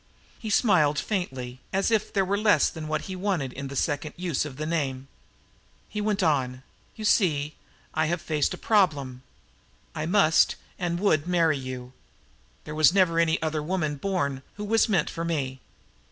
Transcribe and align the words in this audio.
He 0.39 0.49
smiled 0.49 0.97
faintly, 0.97 1.59
as 1.71 1.91
if 1.91 2.11
there 2.11 2.25
were 2.25 2.35
less 2.35 2.75
of 2.75 2.87
what 2.87 3.01
he 3.01 3.15
wanted 3.15 3.53
in 3.53 3.67
that 3.67 3.75
second 3.75 4.15
use 4.17 4.45
of 4.45 4.57
the 4.57 4.65
name. 4.65 5.07
He 5.89 6.01
went 6.01 6.23
on: 6.23 6.55
"So 6.55 6.61
you 6.95 7.05
see, 7.05 7.53
I 7.93 8.11
faced 8.15 8.55
a 8.55 8.57
problem. 8.57 9.21
I 9.93 10.07
must 10.07 10.55
and 10.79 10.99
would 10.99 11.27
marry 11.27 11.59
you. 11.59 11.93
There 12.63 12.73
was 12.73 12.91
never 12.95 13.19
any 13.19 13.39
other 13.43 13.61
woman 13.61 13.97
born 13.97 14.41
who 14.57 14.63
was 14.63 14.89
meant 14.89 15.07
for 15.11 15.23
me. 15.23 15.59